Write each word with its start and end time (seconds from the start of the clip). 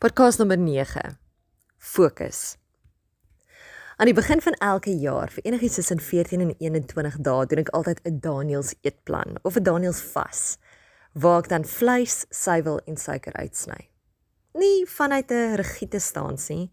Podcast 0.00 0.38
nommer 0.38 0.56
9. 0.58 1.18
Fokus. 1.76 2.56
Aan 3.96 4.08
die 4.08 4.14
begin 4.16 4.40
van 4.40 4.54
elke 4.64 4.94
jaar, 4.96 5.28
vir 5.28 5.44
enigiets 5.44 5.76
tussen 5.76 6.00
14 6.00 6.40
en 6.40 6.54
21 6.56 7.18
dae, 7.20 7.42
doen 7.50 7.60
ek 7.60 7.68
altyd 7.76 8.00
'n 8.08 8.16
Daniels 8.24 8.70
eetplan 8.80 9.36
of 9.42 9.58
'n 9.60 9.62
Daniels 9.62 10.00
vas 10.14 10.56
waar 11.12 11.44
ek 11.44 11.48
dan 11.52 11.64
vleis, 11.64 12.24
suiwel 12.30 12.80
en 12.88 12.96
suiker 12.96 13.32
uitsny. 13.32 13.90
Nie 14.54 14.86
vanuit 14.88 15.30
'n 15.30 15.60
rigiede 15.60 16.00
stans 16.00 16.48
nie, 16.48 16.72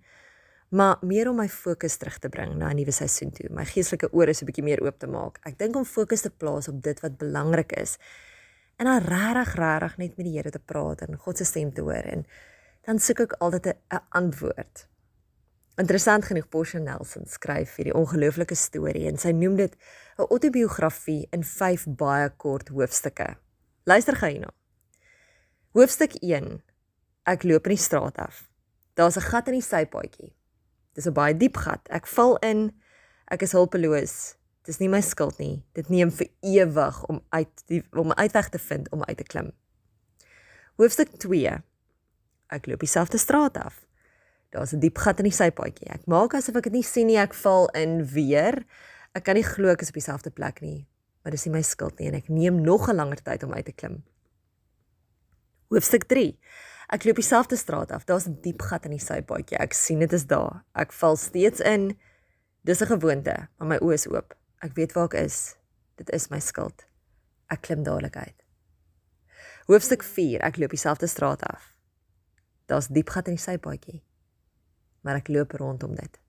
maar 0.69 0.97
meer 1.01 1.29
om 1.29 1.35
my 1.35 1.49
fokus 1.49 1.97
terug 1.97 2.19
te 2.19 2.29
bring 2.29 2.55
na 2.55 2.69
'n 2.69 2.75
nuwe 2.75 2.91
seisoen 2.91 3.31
toe, 3.31 3.49
my 3.49 3.65
geestelike 3.65 4.13
ore 4.13 4.33
so 4.33 4.45
'n 4.45 4.47
bietjie 4.47 4.63
meer 4.63 4.83
oop 4.83 4.99
te 4.99 5.07
maak. 5.07 5.39
Ek 5.43 5.57
dink 5.57 5.75
om 5.75 5.85
fokus 5.85 6.21
te 6.21 6.29
plaas 6.29 6.67
op 6.67 6.81
dit 6.81 6.99
wat 6.99 7.17
belangrik 7.17 7.71
is 7.71 7.97
en 8.77 8.85
dan 8.85 9.01
regtig 9.01 9.55
regtig 9.55 9.97
net 9.97 10.17
met 10.17 10.25
die 10.25 10.37
Here 10.37 10.49
te 10.49 10.59
praat 10.59 11.01
en 11.01 11.17
God 11.17 11.37
se 11.37 11.43
stem 11.43 11.73
te 11.73 11.81
hoor 11.81 12.07
en 12.07 12.25
dan 12.87 12.99
soek 13.03 13.25
ek 13.25 13.33
altyd 13.43 13.65
'n 13.67 14.03
antwoord. 14.15 14.87
Interessant 15.75 16.25
genoeg 16.25 16.49
Portia 16.49 16.79
Nelson 16.79 17.25
skryf 17.27 17.75
hierdie 17.75 17.93
ongelooflike 17.93 18.55
storie 18.55 19.07
en 19.09 19.17
sy 19.17 19.31
noem 19.31 19.55
dit 19.55 19.75
'n 20.17 20.29
autobiografie 20.29 21.27
in 21.31 21.43
5 21.43 21.85
baie 21.87 22.29
kort 22.29 22.69
hoofstukke. 22.69 23.35
Luister 23.83 24.15
gou 24.15 24.29
hierna. 24.29 24.53
Hoofstuk 25.71 26.13
1. 26.13 26.63
Ek 27.23 27.43
loop 27.43 27.65
in 27.65 27.75
die 27.75 27.83
straat 27.83 28.17
af. 28.17 28.49
Daar's 28.93 29.17
'n 29.17 29.29
gat 29.29 29.47
in 29.47 29.53
die 29.53 29.61
sypaadjie. 29.61 30.33
Dis 30.93 31.07
'n 31.07 31.13
baie 31.13 31.37
diep 31.37 31.57
gat. 31.57 31.87
Ek 31.89 32.07
val 32.07 32.37
in. 32.37 32.81
Ek 33.27 33.41
is 33.41 33.51
hulpeloos. 33.51 34.35
Dis 34.63 34.79
nie 34.79 34.89
my 34.89 35.01
skuld 35.01 35.37
nie. 35.37 35.65
Dit 35.73 35.89
neem 35.89 36.11
vir 36.11 36.27
ewig 36.41 37.05
om 37.05 37.21
uit 37.29 37.67
die 37.67 37.83
om 37.91 38.11
uitweg 38.11 38.49
te 38.49 38.59
vind 38.59 38.89
om 38.89 39.03
uit 39.03 39.17
te 39.17 39.23
klim. 39.23 39.51
Hoofstuk 40.75 41.17
2 41.17 41.63
ek 42.49 42.65
loop 42.65 42.79
dieselfde 42.79 43.17
straat 43.17 43.57
af. 43.57 43.87
Daar's 44.49 44.73
'n 44.73 44.79
diep 44.79 44.97
gat 44.97 45.19
in 45.19 45.27
die 45.27 45.35
sypaadjie. 45.35 45.89
Ek 45.89 46.05
maak 46.05 46.33
asof 46.33 46.55
ek 46.55 46.63
dit 46.63 46.73
nie 46.73 46.83
sien 46.83 47.07
nie. 47.07 47.17
Ek 47.17 47.33
val 47.33 47.67
in 47.69 48.05
weer. 48.05 48.65
Ek 49.13 49.23
kan 49.23 49.35
nie 49.35 49.43
glo 49.43 49.69
ek 49.69 49.81
is 49.81 49.89
op 49.89 49.93
dieselfde 49.93 50.29
plek 50.29 50.61
nie. 50.61 50.87
Maar 51.23 51.31
dis 51.31 51.45
nie 51.45 51.53
my 51.53 51.61
skuld 51.61 51.99
nie 51.99 52.07
en 52.07 52.15
ek 52.15 52.29
neem 52.29 52.61
nog 52.61 52.89
'n 52.89 52.95
langer 52.95 53.21
tyd 53.23 53.43
om 53.43 53.53
uit 53.53 53.65
te 53.65 53.71
klim. 53.71 54.03
Hoofstuk 55.69 56.07
3. 56.07 56.39
Ek 56.89 57.03
loop 57.03 57.15
dieselfde 57.15 57.55
straat 57.55 57.91
af. 57.91 58.05
Daar's 58.05 58.27
'n 58.27 58.37
diep 58.41 58.61
gat 58.61 58.85
in 58.85 58.91
die 58.91 58.99
sypaadjie. 58.99 59.57
Ek 59.57 59.73
sien 59.73 59.99
dit 59.99 60.13
is 60.13 60.25
daar. 60.25 60.63
Ek 60.73 60.93
val 60.93 61.15
steeds 61.15 61.59
in. 61.59 61.97
Dis 62.63 62.81
'n 62.81 62.85
gewoonte, 62.85 63.47
maar 63.57 63.67
my 63.67 63.77
oë 63.77 63.93
is 63.93 64.07
oop. 64.07 64.35
Ek 64.61 64.73
weet 64.75 64.93
waar 64.93 65.05
ek 65.05 65.13
is. 65.13 65.55
Dit 65.95 66.09
is 66.09 66.29
my 66.29 66.39
skuld. 66.39 66.85
Ek 67.49 67.61
klim 67.61 67.83
dadelik 67.83 68.15
uit. 68.15 68.43
Hoofstuk 69.65 70.03
4. 70.03 70.41
Ek 70.41 70.57
loop 70.57 70.69
dieselfde 70.69 71.07
straat 71.07 71.43
af. 71.43 71.76
Daar's 72.67 72.89
diep 72.91 73.09
gat 73.15 73.29
in 73.31 73.37
die 73.37 73.41
sypaadjie. 73.41 74.01
Maar 75.07 75.21
ek 75.21 75.31
loop 75.31 75.55
rondom 75.59 75.95
dit. 75.95 76.19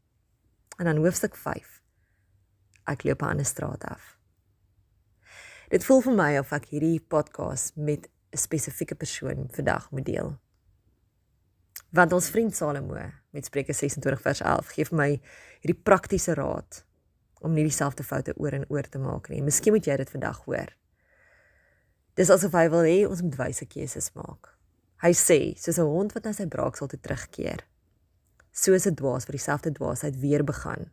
En 0.79 0.87
dan 0.87 1.01
hoofstuk 1.03 1.35
5. 1.37 1.81
Ek 2.87 3.03
loop 3.05 3.23
'n 3.23 3.45
straat 3.45 3.85
af. 3.85 4.19
Dit 5.69 5.85
voel 5.85 6.01
vir 6.01 6.15
my 6.15 6.39
of 6.39 6.53
ek 6.53 6.71
hierdie 6.71 7.01
podcast 7.01 7.77
met 7.77 8.09
'n 8.33 8.37
spesifieke 8.37 8.95
persoon 8.95 9.49
vandag 9.51 9.91
moet 9.91 10.05
deel. 10.05 10.39
Want 11.91 12.13
ons 12.13 12.31
vriend 12.31 12.57
Salomo 12.57 12.97
met 13.31 13.45
Spreuke 13.45 13.73
26 13.73 14.21
vers 14.21 14.41
11 14.41 14.69
gee 14.69 14.85
vir 14.85 14.97
my 14.97 15.21
hierdie 15.61 15.83
praktiese 15.83 16.35
raad 16.35 16.85
om 17.41 17.53
nie 17.53 17.65
dieselfde 17.65 18.03
foute 18.03 18.35
oor 18.37 18.53
en 18.53 18.65
oor 18.69 18.83
te 18.83 18.99
maak 18.99 19.29
nie. 19.29 19.43
Miskien 19.43 19.73
moet 19.73 19.85
jy 19.85 19.97
dit 19.97 20.11
vandag 20.11 20.45
hoor. 20.45 20.77
Dis 22.15 22.31
asof 22.31 22.53
hy 22.53 22.69
wil 22.69 22.83
hê 22.83 23.07
ons 23.09 23.23
moet 23.23 23.37
wyse 23.37 23.67
keuses 23.67 24.13
maak. 24.15 24.58
Hy 24.99 25.13
sê, 25.15 25.55
soos 25.55 25.79
'n 25.79 25.87
hond 25.87 26.13
wat 26.13 26.25
na 26.25 26.33
sy 26.33 26.47
braaksel 26.47 26.89
toe 26.89 26.99
terugkeer, 26.99 27.61
soos 28.53 28.87
'n 28.87 28.95
dwaas 28.95 29.27
wat 29.27 29.37
dieselfde 29.37 29.73
dwaasheid 29.73 30.21
weer 30.21 30.45
begin. 30.45 30.91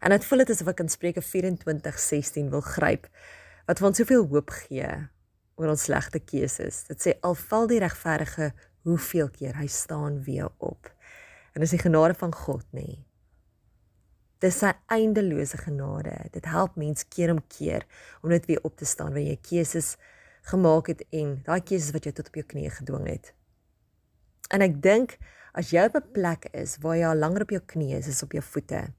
En 0.00 0.10
dit 0.10 0.24
voel 0.24 0.38
dit 0.38 0.50
asof 0.50 0.68
ek 0.68 0.80
in 0.80 0.88
Spreuke 0.88 1.22
24:16 1.22 2.50
wil 2.50 2.60
gryp 2.60 3.08
wat 3.66 3.78
vir 3.78 3.88
ons 3.88 3.96
soveel 3.96 4.26
hoop 4.30 4.50
gee 4.50 5.08
oor 5.56 5.68
ons 5.68 5.82
slegte 5.82 6.20
keuses. 6.20 6.84
Dit 6.88 7.00
sê 7.00 7.14
al 7.20 7.34
val 7.34 7.66
die 7.66 7.80
regverdige 7.80 8.52
hoeveel 8.86 9.28
keer 9.28 9.56
hy 9.56 9.66
staan 9.66 10.22
weer 10.22 10.48
op. 10.58 10.90
En 11.54 11.60
dis 11.60 11.70
die 11.70 11.82
genade 11.82 12.14
van 12.14 12.32
God 12.32 12.64
nê. 12.72 13.04
Dis 14.38 14.58
sy 14.58 14.72
eindelose 14.92 15.56
genade. 15.56 16.14
Dit 16.32 16.44
help 16.44 16.76
mens 16.76 17.06
keer 17.08 17.32
om 17.32 17.40
keer 17.48 17.86
om 18.22 18.30
net 18.30 18.46
weer 18.46 18.60
op 18.62 18.76
te 18.76 18.84
staan 18.84 19.12
wanneer 19.12 19.34
jy 19.34 19.40
keuses 19.48 19.96
gemaak 20.46 20.92
het 20.92 21.02
en 21.10 21.40
daai 21.46 21.60
keuses 21.60 21.92
wat 21.94 22.06
jou 22.06 22.14
tot 22.14 22.28
op 22.30 22.38
jou 22.38 22.44
knieë 22.46 22.70
gedwing 22.78 23.08
het. 23.10 23.32
En 24.54 24.62
ek 24.62 24.78
dink 24.82 25.16
as 25.58 25.72
jy 25.74 25.86
op 25.88 25.96
'n 25.98 26.12
plek 26.12 26.46
is 26.52 26.76
waar 26.82 26.96
jy 26.96 27.06
al 27.06 27.18
langer 27.18 27.42
op 27.42 27.50
jou 27.50 27.60
knieë 27.60 27.98
is 27.98 28.08
as 28.08 28.22
op 28.22 28.32
jou 28.32 28.42
voete, 28.42 28.92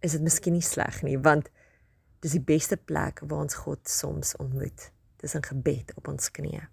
is 0.00 0.12
dit 0.12 0.22
miskien 0.22 0.52
nie 0.52 0.62
sleg 0.62 1.02
nie, 1.02 1.18
want 1.18 1.50
dis 2.20 2.32
die 2.32 2.46
beste 2.54 2.76
plek 2.76 3.20
waar 3.20 3.42
ons 3.42 3.54
God 3.54 3.88
soms 3.88 4.36
ontmoet. 4.36 4.92
Dis 5.16 5.34
in 5.34 5.42
gebed 5.42 5.92
op 5.96 6.08
ons 6.08 6.30
knieë. 6.30 6.68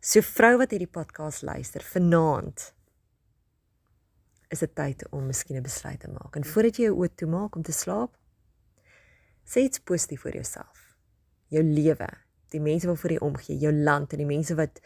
So 0.00 0.20
vrou 0.20 0.58
wat 0.58 0.70
hierdie 0.70 0.90
podcast 0.90 1.42
luister, 1.42 1.82
vanaand 1.82 2.74
is 4.48 4.58
dit 4.58 4.74
tyd 4.74 5.08
om 5.10 5.26
miskien 5.26 5.56
'n 5.56 5.62
besluit 5.62 6.00
te 6.00 6.08
maak. 6.08 6.36
En 6.36 6.44
voordat 6.44 6.76
jy 6.76 6.84
jou 6.84 6.96
oë 6.96 7.14
toemaak 7.14 7.56
om 7.56 7.62
te 7.62 7.72
slaap, 7.72 8.16
sê 9.44 9.60
iets 9.60 9.78
positief 9.78 10.20
vir 10.22 10.32
jouself 10.32 10.83
jou 11.48 11.62
lewe, 11.62 12.08
die 12.50 12.60
mense 12.60 12.88
wat 12.88 12.98
vir 12.98 13.16
jou 13.16 13.26
omgee, 13.26 13.58
jou 13.58 13.72
land 13.72 14.12
en 14.12 14.18
die 14.18 14.28
mense 14.28 14.54
wat 14.54 14.80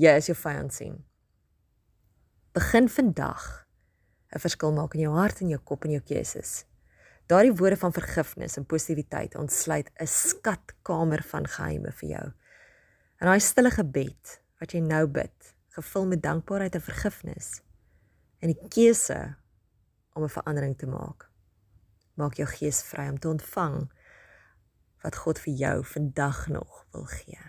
jy 0.00 0.12
as 0.16 0.26
jou 0.26 0.36
vyand 0.36 0.72
sien. 0.74 1.04
Begin 2.52 2.88
vandag 2.88 3.66
'n 4.32 4.40
verskil 4.40 4.72
maak 4.72 4.94
in 4.94 5.00
jou 5.00 5.14
hart 5.14 5.40
en 5.40 5.48
jou 5.48 5.60
kop 5.60 5.84
en 5.84 5.90
jou 5.90 6.00
keuses. 6.00 6.64
Daardie 7.26 7.52
woorde 7.52 7.76
van 7.76 7.92
vergifnis 7.92 8.56
en 8.56 8.66
positiwiteit 8.66 9.34
ontsluit 9.34 9.90
'n 10.00 10.06
skatkamer 10.06 11.22
van 11.22 11.46
geheime 11.46 11.92
vir 11.92 12.08
jou. 12.08 12.32
En 13.20 13.26
daai 13.26 13.40
stille 13.40 13.70
gebed 13.70 14.40
wat 14.60 14.72
jy 14.72 14.80
nou 14.80 15.06
bid, 15.06 15.54
gevul 15.68 16.06
met 16.06 16.22
dankbaarheid 16.22 16.74
en 16.74 16.80
vergifnis 16.80 17.62
en 18.40 18.48
die 18.50 18.68
keuse 18.68 19.36
om 20.12 20.22
'n 20.22 20.28
verandering 20.28 20.78
te 20.78 20.86
maak. 20.86 21.30
Maak 22.14 22.34
jou 22.34 22.48
gees 22.48 22.82
vry 22.82 23.08
om 23.08 23.18
te 23.18 23.28
ontvang 23.28 23.90
wat 25.02 25.16
God 25.16 25.38
vir 25.38 25.52
jou 25.52 25.84
vandag 25.84 26.46
nog 26.48 26.86
wil 26.90 27.04
gee. 27.04 27.40